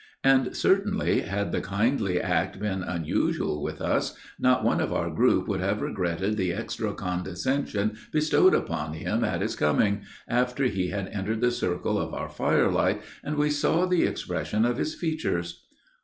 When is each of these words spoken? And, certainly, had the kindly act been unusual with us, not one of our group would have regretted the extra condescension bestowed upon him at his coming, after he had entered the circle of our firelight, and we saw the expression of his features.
And, 0.23 0.55
certainly, 0.55 1.19
had 1.21 1.51
the 1.51 1.61
kindly 1.61 2.19
act 2.19 2.59
been 2.59 2.81
unusual 2.81 3.61
with 3.61 3.79
us, 3.81 4.15
not 4.39 4.63
one 4.63 4.81
of 4.81 4.91
our 4.91 5.11
group 5.11 5.47
would 5.47 5.59
have 5.59 5.79
regretted 5.83 6.37
the 6.37 6.53
extra 6.53 6.91
condescension 6.95 7.95
bestowed 8.11 8.55
upon 8.55 8.93
him 8.93 9.23
at 9.23 9.41
his 9.41 9.55
coming, 9.55 10.01
after 10.27 10.63
he 10.63 10.87
had 10.87 11.07
entered 11.09 11.41
the 11.41 11.51
circle 11.51 11.99
of 11.99 12.15
our 12.15 12.29
firelight, 12.29 13.03
and 13.23 13.35
we 13.35 13.51
saw 13.51 13.85
the 13.85 14.01
expression 14.05 14.65
of 14.65 14.77
his 14.77 14.95
features. 14.95 15.67